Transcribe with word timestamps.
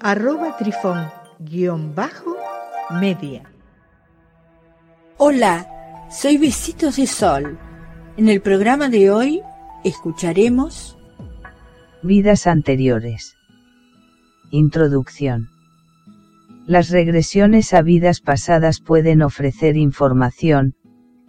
arroba 0.00 0.56
trifón-media. 0.56 3.42
Hola, 5.16 5.66
soy 6.10 6.38
Besitos 6.38 6.96
de 6.96 7.06
Sol. 7.06 7.58
En 8.16 8.28
el 8.28 8.40
programa 8.40 8.88
de 8.88 9.10
hoy 9.10 9.42
escucharemos 9.84 10.98
Vidas 12.02 12.46
anteriores. 12.46 13.36
Introducción. 14.50 15.48
Las 16.66 16.90
regresiones 16.90 17.74
a 17.74 17.82
vidas 17.82 18.20
pasadas 18.20 18.80
pueden 18.80 19.22
ofrecer 19.22 19.76
información, 19.76 20.74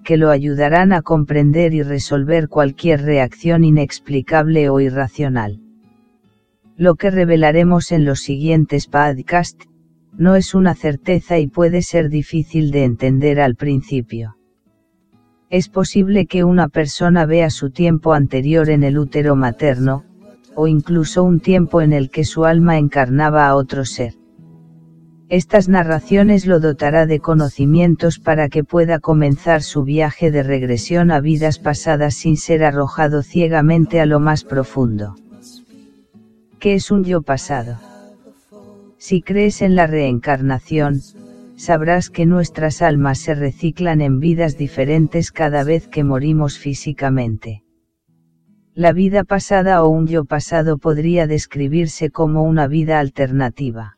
que 0.03 0.17
lo 0.17 0.29
ayudarán 0.29 0.93
a 0.93 1.01
comprender 1.01 1.73
y 1.73 1.83
resolver 1.83 2.47
cualquier 2.47 3.01
reacción 3.01 3.63
inexplicable 3.63 4.69
o 4.69 4.79
irracional. 4.79 5.66
Lo 6.79 6.93
que 6.93 7.09
revelaremos 7.09 7.91
en 7.91 8.05
los 8.05 8.19
siguientes 8.19 8.85
podcasts, 8.85 9.67
no 10.13 10.35
es 10.35 10.53
una 10.53 10.75
certeza 10.75 11.39
y 11.39 11.47
puede 11.47 11.81
ser 11.81 12.07
difícil 12.07 12.69
de 12.69 12.83
entender 12.83 13.41
al 13.41 13.55
principio. 13.55 14.37
Es 15.49 15.69
posible 15.69 16.27
que 16.27 16.43
una 16.43 16.67
persona 16.67 17.25
vea 17.25 17.49
su 17.49 17.71
tiempo 17.71 18.13
anterior 18.13 18.69
en 18.69 18.83
el 18.83 18.99
útero 18.99 19.35
materno, 19.35 20.03
o 20.53 20.67
incluso 20.67 21.23
un 21.23 21.39
tiempo 21.39 21.81
en 21.81 21.93
el 21.93 22.11
que 22.11 22.23
su 22.23 22.45
alma 22.45 22.77
encarnaba 22.77 23.47
a 23.47 23.55
otro 23.55 23.83
ser. 23.83 24.13
Estas 25.29 25.69
narraciones 25.69 26.45
lo 26.45 26.59
dotará 26.59 27.07
de 27.07 27.19
conocimientos 27.19 28.19
para 28.19 28.49
que 28.49 28.63
pueda 28.63 28.99
comenzar 28.99 29.63
su 29.63 29.83
viaje 29.83 30.29
de 30.29 30.43
regresión 30.43 31.09
a 31.09 31.21
vidas 31.21 31.57
pasadas 31.57 32.13
sin 32.13 32.37
ser 32.37 32.63
arrojado 32.63 33.23
ciegamente 33.23 33.99
a 33.99 34.05
lo 34.05 34.19
más 34.19 34.43
profundo. 34.43 35.15
¿Qué 36.59 36.73
es 36.73 36.89
un 36.89 37.03
yo 37.03 37.21
pasado? 37.21 37.77
Si 38.97 39.21
crees 39.21 39.61
en 39.61 39.75
la 39.75 39.85
reencarnación, 39.85 41.01
sabrás 41.55 42.09
que 42.09 42.25
nuestras 42.25 42.81
almas 42.81 43.19
se 43.19 43.35
reciclan 43.35 44.01
en 44.01 44.19
vidas 44.19 44.57
diferentes 44.57 45.31
cada 45.31 45.63
vez 45.63 45.87
que 45.87 46.03
morimos 46.03 46.57
físicamente. 46.57 47.63
La 48.73 48.91
vida 48.91 49.23
pasada 49.23 49.83
o 49.83 49.89
un 49.89 50.07
yo 50.07 50.25
pasado 50.25 50.79
podría 50.79 51.27
describirse 51.27 52.09
como 52.09 52.41
una 52.41 52.67
vida 52.67 52.99
alternativa. 52.99 53.97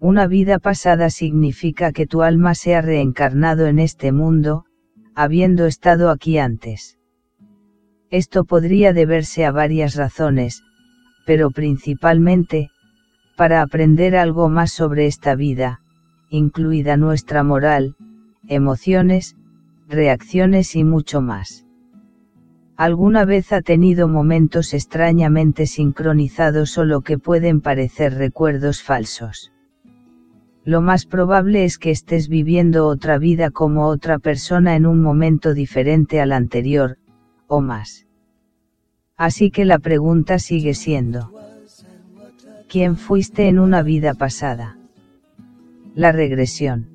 Una 0.00 0.26
vida 0.26 0.58
pasada 0.58 1.08
significa 1.08 1.92
que 1.92 2.06
tu 2.06 2.22
alma 2.22 2.54
se 2.54 2.76
ha 2.76 2.82
reencarnado 2.82 3.66
en 3.66 3.78
este 3.78 4.12
mundo, 4.12 4.66
habiendo 5.14 5.64
estado 5.64 6.10
aquí 6.10 6.36
antes. 6.36 6.98
Esto 8.10 8.44
podría 8.44 8.92
deberse 8.92 9.44
a 9.46 9.50
varias 9.50 9.96
razones, 9.96 10.62
pero 11.28 11.50
principalmente, 11.50 12.70
para 13.36 13.60
aprender 13.60 14.16
algo 14.16 14.48
más 14.48 14.72
sobre 14.72 15.04
esta 15.04 15.34
vida, 15.34 15.82
incluida 16.30 16.96
nuestra 16.96 17.42
moral, 17.42 17.96
emociones, 18.46 19.36
reacciones 19.90 20.74
y 20.74 20.84
mucho 20.84 21.20
más. 21.20 21.66
¿Alguna 22.78 23.26
vez 23.26 23.52
ha 23.52 23.60
tenido 23.60 24.08
momentos 24.08 24.72
extrañamente 24.72 25.66
sincronizados 25.66 26.78
o 26.78 26.86
lo 26.86 27.02
que 27.02 27.18
pueden 27.18 27.60
parecer 27.60 28.14
recuerdos 28.14 28.82
falsos? 28.82 29.52
lo 30.64 30.80
más 30.80 31.04
probable 31.04 31.64
es 31.64 31.78
que 31.78 31.90
estés 31.90 32.28
viviendo 32.28 32.86
otra 32.86 33.18
vida 33.18 33.50
como 33.50 33.86
otra 33.86 34.18
persona 34.18 34.76
en 34.76 34.86
un 34.86 35.00
momento 35.00 35.52
diferente 35.54 36.22
al 36.22 36.32
anterior, 36.32 36.96
o 37.46 37.62
más. 37.62 38.07
Así 39.18 39.50
que 39.50 39.66
la 39.66 39.78
pregunta 39.78 40.38
sigue 40.38 40.72
siendo, 40.72 41.32
¿quién 42.68 42.96
fuiste 42.96 43.48
en 43.48 43.58
una 43.58 43.82
vida 43.82 44.14
pasada? 44.14 44.78
La 45.94 46.12
regresión. 46.12 46.88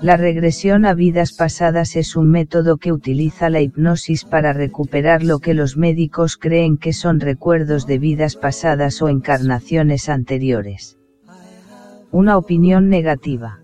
La 0.00 0.16
regresión 0.16 0.84
a 0.84 0.94
vidas 0.94 1.32
pasadas 1.32 1.94
es 1.94 2.16
un 2.16 2.30
método 2.30 2.78
que 2.78 2.92
utiliza 2.92 3.50
la 3.50 3.60
hipnosis 3.60 4.24
para 4.24 4.52
recuperar 4.52 5.22
lo 5.22 5.38
que 5.38 5.54
los 5.54 5.76
médicos 5.76 6.36
creen 6.36 6.76
que 6.76 6.92
son 6.92 7.20
recuerdos 7.20 7.86
de 7.86 7.98
vidas 7.98 8.34
pasadas 8.34 9.00
o 9.02 9.08
encarnaciones 9.08 10.08
anteriores 10.08 10.98
una 12.12 12.36
opinión 12.36 12.90
negativa. 12.90 13.60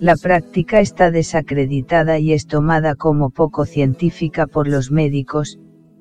La 0.00 0.16
práctica 0.16 0.80
está 0.80 1.10
desacreditada 1.10 2.18
y 2.18 2.32
es 2.32 2.46
tomada 2.46 2.94
como 2.94 3.28
poco 3.28 3.66
científica 3.66 4.46
por 4.46 4.68
los 4.68 4.90
médicos, 4.90 5.58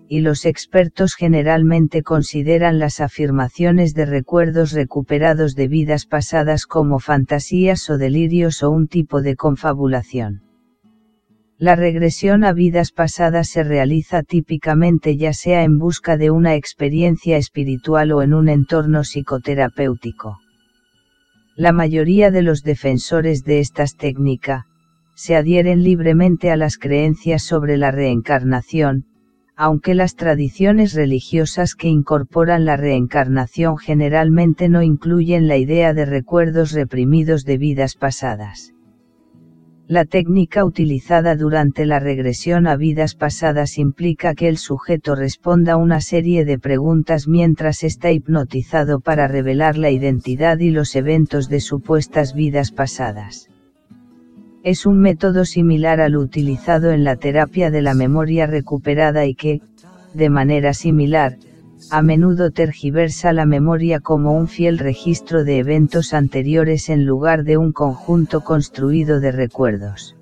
y 0.07 0.19
los 0.19 0.45
expertos 0.45 1.15
generalmente 1.15 2.03
consideran 2.03 2.79
las 2.79 2.99
afirmaciones 3.01 3.93
de 3.93 4.05
recuerdos 4.05 4.71
recuperados 4.71 5.55
de 5.55 5.67
vidas 5.67 6.05
pasadas 6.05 6.65
como 6.65 6.99
fantasías 6.99 7.89
o 7.89 7.97
delirios 7.97 8.61
o 8.63 8.69
un 8.69 8.87
tipo 8.87 9.21
de 9.21 9.35
confabulación. 9.35 10.43
La 11.57 11.75
regresión 11.75 12.43
a 12.43 12.51
vidas 12.51 12.91
pasadas 12.91 13.47
se 13.47 13.63
realiza 13.63 14.23
típicamente 14.23 15.15
ya 15.15 15.31
sea 15.31 15.63
en 15.63 15.79
busca 15.79 16.17
de 16.17 16.29
una 16.29 16.55
experiencia 16.55 17.37
espiritual 17.37 18.11
o 18.11 18.21
en 18.21 18.33
un 18.33 18.49
entorno 18.49 19.03
psicoterapéutico. 19.03 20.39
La 21.55 21.71
mayoría 21.71 22.29
de 22.29 22.41
los 22.41 22.63
defensores 22.63 23.45
de 23.45 23.59
estas 23.59 23.95
técnicas, 23.95 24.65
se 25.15 25.37
adhieren 25.37 25.81
libremente 25.81 26.51
a 26.51 26.57
las 26.57 26.77
creencias 26.77 27.43
sobre 27.43 27.77
la 27.77 27.91
reencarnación, 27.91 29.05
aunque 29.55 29.95
las 29.95 30.15
tradiciones 30.15 30.93
religiosas 30.93 31.75
que 31.75 31.87
incorporan 31.87 32.65
la 32.65 32.75
reencarnación 32.75 33.77
generalmente 33.77 34.67
no 34.67 34.83
incluyen 34.83 35.47
la 35.47 35.57
idea 35.57 35.93
de 35.93 36.05
recuerdos 36.05 36.73
reprimidos 36.73 37.45
de 37.45 37.57
vidas 37.57 37.95
pasadas. 37.95 38.73
La 39.87 40.03
técnica 40.03 40.65
utilizada 40.65 41.35
durante 41.35 41.85
la 41.85 41.99
regresión 41.99 42.65
a 42.65 42.75
vidas 42.75 43.13
pasadas 43.13 43.77
implica 43.77 44.33
que 44.33 44.47
el 44.47 44.57
sujeto 44.57 45.13
responda 45.13 45.77
una 45.77 46.01
serie 46.01 46.43
de 46.43 46.57
preguntas 46.57 47.27
mientras 47.27 47.83
está 47.83 48.11
hipnotizado 48.11 48.99
para 48.99 49.27
revelar 49.27 49.77
la 49.77 49.91
identidad 49.91 50.57
y 50.57 50.71
los 50.71 50.95
eventos 50.95 51.49
de 51.49 51.59
supuestas 51.59 52.33
vidas 52.33 52.71
pasadas. 52.71 53.49
Es 54.65 54.87
un 54.87 54.99
método 54.99 55.45
similar 55.45 56.01
al 56.01 56.17
utilizado 56.17 56.89
en 56.89 57.03
la 57.03 57.17
terapia 57.17 57.69
de 57.69 57.83
la 57.83 57.93
memoria 57.93 58.47
recuperada 58.47 59.27
y 59.27 59.35
que, 59.35 59.61
de 60.15 60.31
manera 60.31 60.73
similar, 60.73 61.37
a 61.91 62.01
menudo 62.01 62.49
tergiversa 62.49 63.31
la 63.31 63.45
memoria 63.45 63.99
como 63.99 64.35
un 64.35 64.47
fiel 64.47 64.79
registro 64.79 65.43
de 65.43 65.59
eventos 65.59 66.15
anteriores 66.15 66.89
en 66.89 67.05
lugar 67.05 67.43
de 67.43 67.57
un 67.57 67.73
conjunto 67.73 68.41
construido 68.41 69.19
de 69.19 69.31
recuerdos. 69.31 70.15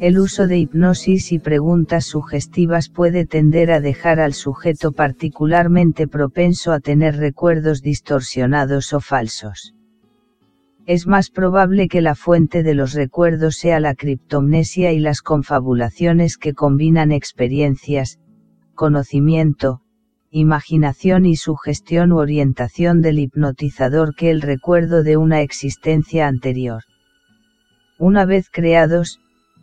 El 0.00 0.18
uso 0.18 0.46
de 0.46 0.56
hipnosis 0.56 1.30
y 1.30 1.38
preguntas 1.38 2.06
sugestivas 2.06 2.88
puede 2.88 3.26
tender 3.26 3.70
a 3.70 3.80
dejar 3.80 4.18
al 4.18 4.32
sujeto 4.32 4.92
particularmente 4.92 6.08
propenso 6.08 6.72
a 6.72 6.80
tener 6.80 7.16
recuerdos 7.18 7.82
distorsionados 7.82 8.94
o 8.94 9.00
falsos. 9.00 9.75
Es 10.86 11.08
más 11.08 11.30
probable 11.30 11.88
que 11.88 12.00
la 12.00 12.14
fuente 12.14 12.62
de 12.62 12.74
los 12.74 12.94
recuerdos 12.94 13.56
sea 13.56 13.80
la 13.80 13.96
criptomnesia 13.96 14.92
y 14.92 15.00
las 15.00 15.20
confabulaciones 15.20 16.38
que 16.38 16.54
combinan 16.54 17.10
experiencias, 17.10 18.20
conocimiento, 18.74 19.80
imaginación 20.30 21.26
y 21.26 21.34
sugestión 21.34 22.12
u 22.12 22.18
orientación 22.18 23.00
del 23.00 23.18
hipnotizador 23.18 24.14
que 24.14 24.30
el 24.30 24.42
recuerdo 24.42 25.02
de 25.02 25.16
una 25.16 25.40
existencia 25.40 26.28
anterior. 26.28 26.84
Una 27.98 28.24
vez 28.24 28.48
creados, 28.48 29.18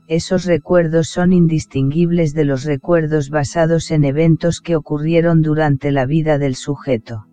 esos 0.10 0.44
recuerdos 0.44 1.08
son 1.08 1.32
indistinguibles 1.32 2.34
de 2.34 2.44
los 2.44 2.66
recuerdos 2.66 3.30
basados 3.30 3.92
en 3.92 4.04
eventos 4.04 4.60
que 4.60 4.76
ocurrieron 4.76 5.42
durante 5.42 5.92
la 5.92 6.06
vida 6.06 6.38
del 6.38 6.56
sujeto. 6.56 7.28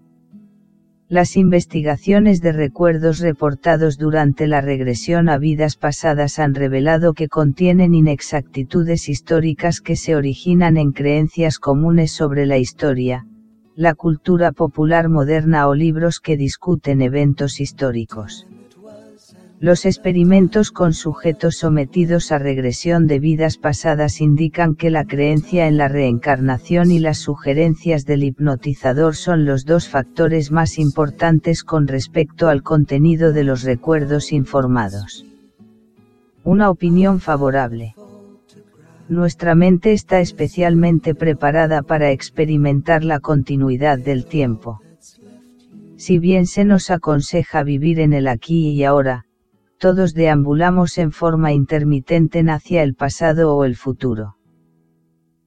Las 1.10 1.36
investigaciones 1.36 2.40
de 2.40 2.52
recuerdos 2.52 3.18
reportados 3.18 3.98
durante 3.98 4.46
la 4.46 4.60
regresión 4.60 5.28
a 5.28 5.38
vidas 5.38 5.74
pasadas 5.74 6.38
han 6.38 6.54
revelado 6.54 7.14
que 7.14 7.26
contienen 7.26 7.96
inexactitudes 7.96 9.08
históricas 9.08 9.80
que 9.80 9.96
se 9.96 10.14
originan 10.14 10.76
en 10.76 10.92
creencias 10.92 11.58
comunes 11.58 12.12
sobre 12.12 12.46
la 12.46 12.58
historia, 12.58 13.26
la 13.74 13.94
cultura 13.94 14.52
popular 14.52 15.08
moderna 15.08 15.66
o 15.66 15.74
libros 15.74 16.20
que 16.20 16.36
discuten 16.36 17.02
eventos 17.02 17.60
históricos. 17.60 18.46
Los 19.62 19.84
experimentos 19.84 20.70
con 20.70 20.94
sujetos 20.94 21.58
sometidos 21.58 22.32
a 22.32 22.38
regresión 22.38 23.06
de 23.06 23.20
vidas 23.20 23.58
pasadas 23.58 24.22
indican 24.22 24.74
que 24.74 24.88
la 24.88 25.04
creencia 25.04 25.66
en 25.66 25.76
la 25.76 25.86
reencarnación 25.86 26.90
y 26.90 26.98
las 26.98 27.18
sugerencias 27.18 28.06
del 28.06 28.24
hipnotizador 28.24 29.14
son 29.14 29.44
los 29.44 29.66
dos 29.66 29.86
factores 29.86 30.50
más 30.50 30.78
importantes 30.78 31.62
con 31.62 31.88
respecto 31.88 32.48
al 32.48 32.62
contenido 32.62 33.34
de 33.34 33.44
los 33.44 33.62
recuerdos 33.62 34.32
informados. 34.32 35.26
Una 36.42 36.70
opinión 36.70 37.20
favorable. 37.20 37.94
Nuestra 39.10 39.54
mente 39.54 39.92
está 39.92 40.20
especialmente 40.20 41.14
preparada 41.14 41.82
para 41.82 42.12
experimentar 42.12 43.04
la 43.04 43.20
continuidad 43.20 43.98
del 43.98 44.24
tiempo. 44.24 44.80
Si 45.98 46.18
bien 46.18 46.46
se 46.46 46.64
nos 46.64 46.90
aconseja 46.90 47.62
vivir 47.62 48.00
en 48.00 48.14
el 48.14 48.26
aquí 48.26 48.70
y 48.70 48.84
ahora, 48.84 49.26
todos 49.80 50.12
deambulamos 50.12 50.98
en 50.98 51.10
forma 51.10 51.54
intermitente 51.54 52.44
hacia 52.46 52.82
el 52.82 52.94
pasado 52.94 53.56
o 53.56 53.64
el 53.64 53.76
futuro. 53.76 54.36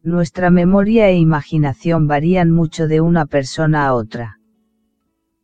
Nuestra 0.02 0.50
memoria 0.50 1.08
e 1.08 1.18
imaginación 1.18 2.08
varían 2.08 2.50
mucho 2.50 2.88
de 2.88 3.00
una 3.00 3.28
persona 3.28 3.86
a 3.86 3.94
otra. 3.94 4.40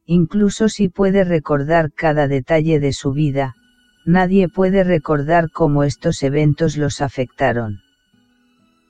Incluso 0.08 0.70
si 0.70 0.90
puede 0.90 1.24
recordar 1.24 1.94
cada 1.94 2.28
detalle 2.28 2.80
de 2.80 2.92
su 2.92 3.14
vida, 3.14 3.54
nadie 4.08 4.50
puede 4.50 4.84
recordar 4.84 5.52
cómo 5.52 5.84
estos 5.84 6.24
eventos 6.24 6.76
los 6.76 7.00
afectaron. 7.00 7.82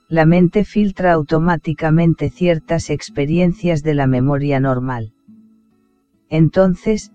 La 0.07 0.25
mente 0.25 0.63
filtra 0.63 1.11
automáticamente 1.11 2.29
ciertas 2.29 2.89
experiencias 2.89 3.83
de 3.83 3.95
la 3.95 4.07
memoria 4.07 4.61
normal. 4.61 5.11
Entonces, 6.29 7.11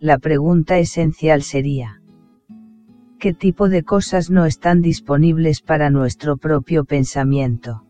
la 0.00 0.18
pregunta 0.18 0.76
esencial 0.78 1.40
sería, 1.42 2.02
qué 3.18 3.32
tipo 3.32 3.68
de 3.68 3.82
cosas 3.82 4.30
no 4.30 4.46
están 4.46 4.82
disponibles 4.82 5.62
para 5.62 5.90
nuestro 5.90 6.36
propio 6.36 6.84
pensamiento. 6.84 7.84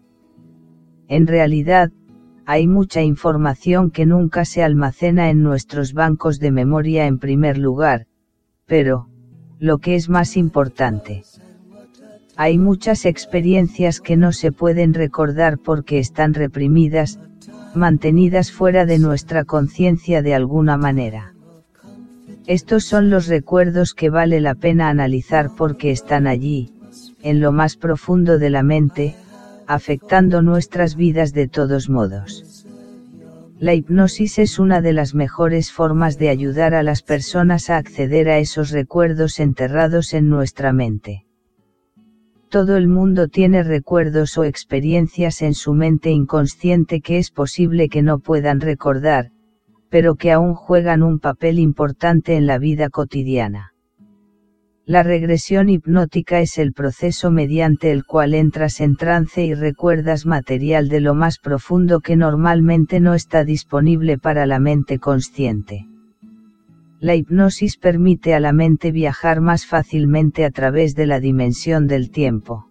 En 1.09 1.27
realidad, 1.27 1.91
hay 2.47 2.67
mucha 2.67 3.03
información 3.03 3.91
que 3.91 4.07
nunca 4.07 4.45
se 4.45 4.63
almacena 4.63 5.31
en 5.31 5.43
nuestros 5.43 5.93
bancos 5.93 6.39
de 6.39 6.53
memoria 6.53 7.07
en 7.07 7.19
primer 7.19 7.59
lugar, 7.59 8.07
pero, 8.67 9.09
lo 9.59 9.79
que 9.79 9.95
es 9.95 10.09
más 10.09 10.37
importante, 10.37 11.23
hay 12.37 12.59
muchas 12.59 13.07
experiencias 13.07 14.01
que 14.01 14.17
no 14.17 14.33
se 14.33 14.53
pueden 14.53 14.95
recordar 14.95 15.59
porque 15.59 15.99
están 15.99 16.35
reprimidas, 16.35 17.19
mantenidas 17.75 18.53
fuera 18.53 18.85
de 18.85 18.99
nuestra 18.99 19.45
conciencia 19.45 20.23
de 20.23 20.35
alguna 20.35 20.77
manera. 20.77 21.36
Estos 22.47 22.85
son 22.85 23.11
los 23.11 23.27
recuerdos 23.27 23.93
que 23.93 24.09
vale 24.09 24.41
la 24.41 24.55
pena 24.55 24.89
analizar 24.89 25.51
porque 25.57 25.91
están 25.91 26.29
allí, 26.29 26.71
en 27.23 27.41
lo 27.41 27.51
más 27.51 27.77
profundo 27.77 28.39
de 28.39 28.51
la 28.51 28.63
mente, 28.63 29.17
afectando 29.67 30.43
nuestras 30.43 30.95
vidas 30.95 31.33
de 31.33 31.49
todos 31.49 31.89
modos. 31.89 32.65
La 33.59 33.75
hipnosis 33.75 34.39
es 34.39 34.61
una 34.61 34.81
de 34.81 34.93
las 34.93 35.13
mejores 35.13 35.73
formas 35.73 36.19
de 36.19 36.29
ayudar 36.29 36.75
a 36.75 36.85
las 36.85 37.03
personas 37.03 37.69
a 37.69 37.79
acceder 37.79 38.29
a 38.29 38.39
esos 38.39 38.71
recuerdos 38.71 39.41
enterrados 39.41 40.15
en 40.15 40.29
nuestra 40.29 40.73
mente. 40.73 41.27
Todo 42.49 42.77
el 42.77 42.87
mundo 42.87 43.27
tiene 43.27 43.65
recuerdos 43.65 44.39
o 44.39 44.45
experiencias 44.45 45.43
en 45.43 45.55
su 45.55 45.75
mente 45.75 46.11
inconsciente 46.11 47.01
que 47.01 47.19
es 47.19 47.33
posible 47.33 47.89
que 47.89 48.03
no 48.03 48.21
puedan 48.21 48.61
recordar, 48.61 49.33
pero 49.89 50.17
que 50.17 50.33
aún 50.33 50.55
juegan 50.55 51.03
un 51.03 51.19
papel 51.19 51.59
importante 51.59 52.37
en 52.37 52.47
la 52.47 52.59
vida 52.59 52.91
cotidiana. 52.91 53.73
La 54.89 55.03
regresión 55.03 55.69
hipnótica 55.69 56.39
es 56.41 56.59
el 56.59 56.73
proceso 56.73 57.33
mediante 57.33 57.91
el 57.91 58.05
cual 58.05 58.35
entras 58.35 58.81
en 58.81 58.95
trance 58.95 59.45
y 59.45 59.53
recuerdas 59.53 60.27
material 60.27 60.89
de 60.89 61.01
lo 61.01 61.15
más 61.15 61.39
profundo 61.41 61.99
que 61.99 62.15
normalmente 62.15 63.01
no 63.01 63.15
está 63.15 63.43
disponible 63.45 64.17
para 64.17 64.47
la 64.47 64.61
mente 64.61 65.01
consciente. 65.01 65.89
La 67.01 67.17
hipnosis 67.17 67.79
permite 67.79 68.35
a 68.35 68.41
la 68.41 68.53
mente 68.53 68.93
viajar 68.93 69.41
más 69.41 69.67
fácilmente 69.67 70.45
a 70.45 70.51
través 70.51 70.95
de 70.95 71.07
la 71.07 71.19
dimensión 71.19 71.89
del 71.89 72.11
tiempo. 72.11 72.71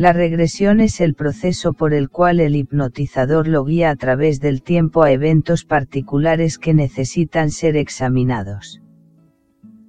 La 0.00 0.14
regresión 0.14 0.80
es 0.80 1.02
el 1.02 1.12
proceso 1.12 1.74
por 1.74 1.92
el 1.92 2.08
cual 2.08 2.40
el 2.40 2.56
hipnotizador 2.56 3.46
lo 3.46 3.66
guía 3.66 3.90
a 3.90 3.96
través 3.96 4.40
del 4.40 4.62
tiempo 4.62 5.02
a 5.02 5.12
eventos 5.12 5.66
particulares 5.66 6.56
que 6.56 6.72
necesitan 6.72 7.50
ser 7.50 7.76
examinados. 7.76 8.80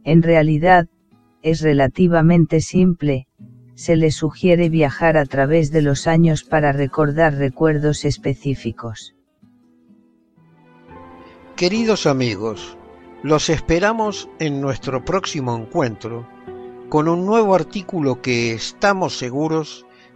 En 0.04 0.22
realidad, 0.22 0.90
es 1.42 1.62
relativamente 1.62 2.60
simple, 2.60 3.30
se 3.76 3.96
le 3.96 4.12
sugiere 4.12 4.68
viajar 4.68 5.16
a 5.16 5.26
través 5.26 5.72
de 5.72 5.82
los 5.82 6.08
años 6.08 6.44
para 6.44 6.74
recordar 6.74 7.36
recuerdos 7.36 8.04
específicos. 8.04 9.16
Queridos 11.56 12.06
amigos, 12.06 12.78
los 13.24 13.50
esperamos 13.50 14.28
en 14.40 14.60
nuestro 14.60 15.06
próximo 15.06 15.56
encuentro 15.56 16.28
con 16.90 17.08
un 17.08 17.26
nuevo 17.26 17.56
artículo 17.56 18.22
que 18.22 18.52
estamos 18.52 19.18
seguros 19.18 19.86